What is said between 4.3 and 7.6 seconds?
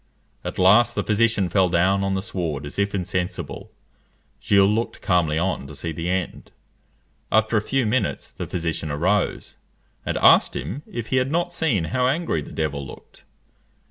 Gilles looked calmly on to see the end. After